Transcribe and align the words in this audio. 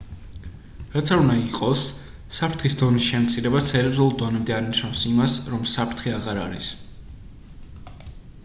რაც 0.93 1.09
არ 1.15 1.19
უნდა 1.23 1.33
იყოს 1.41 1.83
საფრთხის 2.37 2.77
დონის 2.79 3.09
შემცირება 3.09 3.61
სერიოზულ 3.67 4.11
დონემდე 4.23 4.55
არ 4.61 4.65
ნიშნავს 4.71 5.03
იმას 5.11 5.39
რომ 5.53 5.69
საფრთხე 5.75 6.15
აღარ 6.21 6.41
არის 6.47 6.71